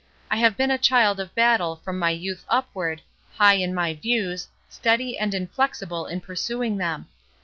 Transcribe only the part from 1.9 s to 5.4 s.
my youth upward, high in my views, steady and